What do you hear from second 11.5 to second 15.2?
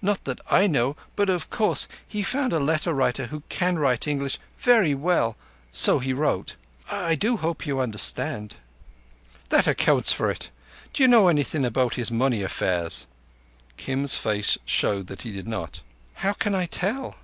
about his money affairs?" Kim's face showed that